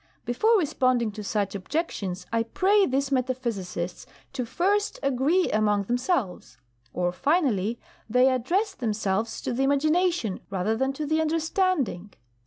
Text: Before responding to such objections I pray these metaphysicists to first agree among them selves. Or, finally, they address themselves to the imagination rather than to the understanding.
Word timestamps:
Before 0.25 0.57
responding 0.57 1.11
to 1.11 1.23
such 1.23 1.53
objections 1.53 2.25
I 2.33 2.41
pray 2.41 2.87
these 2.87 3.11
metaphysicists 3.11 4.07
to 4.33 4.47
first 4.47 4.97
agree 5.03 5.51
among 5.51 5.83
them 5.83 5.99
selves. 5.99 6.57
Or, 6.91 7.11
finally, 7.11 7.79
they 8.09 8.27
address 8.27 8.73
themselves 8.73 9.39
to 9.41 9.53
the 9.53 9.61
imagination 9.61 10.39
rather 10.49 10.75
than 10.75 10.91
to 10.93 11.05
the 11.05 11.21
understanding. 11.21 12.15